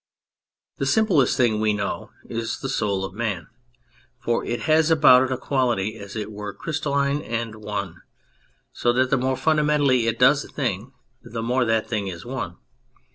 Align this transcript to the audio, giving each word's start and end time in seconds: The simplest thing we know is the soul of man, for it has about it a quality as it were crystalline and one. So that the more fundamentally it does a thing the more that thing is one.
The 0.79 0.87
simplest 0.87 1.37
thing 1.37 1.59
we 1.59 1.73
know 1.73 2.09
is 2.25 2.61
the 2.61 2.69
soul 2.69 3.05
of 3.05 3.13
man, 3.13 3.49
for 4.19 4.43
it 4.43 4.61
has 4.61 4.89
about 4.89 5.21
it 5.21 5.31
a 5.31 5.37
quality 5.37 5.95
as 5.97 6.15
it 6.15 6.31
were 6.31 6.55
crystalline 6.55 7.21
and 7.21 7.53
one. 7.57 8.01
So 8.73 8.91
that 8.93 9.11
the 9.11 9.17
more 9.17 9.37
fundamentally 9.37 10.07
it 10.07 10.17
does 10.17 10.43
a 10.43 10.47
thing 10.47 10.91
the 11.21 11.43
more 11.43 11.65
that 11.65 11.87
thing 11.87 12.07
is 12.07 12.25
one. 12.25 12.57